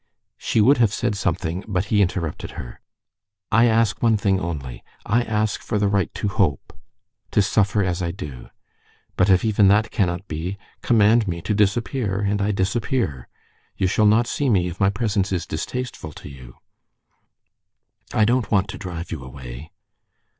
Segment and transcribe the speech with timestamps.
[0.39, 2.81] She would have said something, but he interrupted her.
[3.51, 6.73] "I ask one thing only: I ask for the right to hope,
[7.29, 8.49] to suffer as I do.
[9.15, 13.27] But if even that cannot be, command me to disappear, and I disappear.
[13.77, 16.55] You shall not see me if my presence is distasteful to you."
[18.11, 19.69] "I don't want to drive you away."